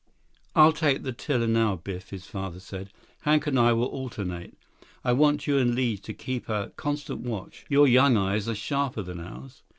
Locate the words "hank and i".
3.21-3.71